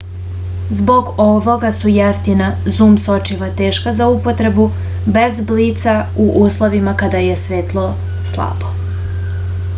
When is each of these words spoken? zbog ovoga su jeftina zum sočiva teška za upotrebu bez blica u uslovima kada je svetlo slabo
zbog 0.77 1.11
ovoga 1.25 1.69
su 1.79 1.91
jeftina 1.95 2.47
zum 2.77 2.95
sočiva 3.05 3.49
teška 3.61 3.93
za 3.99 4.07
upotrebu 4.15 4.67
bez 5.19 5.39
blica 5.53 5.95
u 6.27 6.29
uslovima 6.47 6.97
kada 7.05 7.25
je 7.29 7.39
svetlo 7.47 7.85
slabo 8.35 8.73